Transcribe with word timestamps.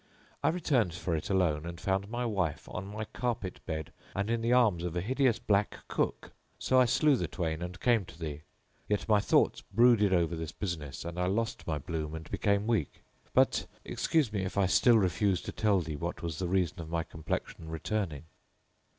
I 0.43 0.49
returned 0.49 0.95
for 0.95 1.15
it 1.15 1.29
alone 1.29 1.63
and 1.63 1.79
found 1.79 2.09
my 2.09 2.25
wife 2.25 2.67
on 2.71 2.87
my 2.87 3.05
carpet 3.05 3.63
bed 3.67 3.93
and 4.15 4.31
in 4.31 4.41
the 4.41 4.51
arms 4.51 4.83
of 4.83 4.95
a 4.95 4.99
hideous 5.01 5.37
black 5.37 5.81
cook. 5.87 6.31
So 6.57 6.79
I 6.79 6.85
slew 6.85 7.15
the 7.15 7.27
twain 7.27 7.61
and 7.61 7.79
came 7.79 8.05
to 8.05 8.17
thee, 8.17 8.41
yet 8.89 9.07
my 9.07 9.19
thoughts 9.19 9.61
brooded 9.61 10.11
over 10.11 10.35
this 10.35 10.53
business 10.53 11.05
and 11.05 11.19
I 11.19 11.27
lost 11.27 11.67
my 11.67 11.77
bloom 11.77 12.15
and 12.15 12.27
became 12.31 12.65
weak. 12.65 13.03
But 13.31 13.67
excuse 13.85 14.33
me 14.33 14.43
if 14.43 14.57
I 14.57 14.65
still 14.65 14.97
refuse 14.97 15.39
to 15.43 15.51
tell 15.51 15.81
thee 15.81 15.97
what 15.97 16.23
was 16.23 16.39
the 16.39 16.47
reason 16.47 16.79
of 16.81 16.89
my 16.89 17.03
complexion 17.03 17.69
returning." 17.69 18.23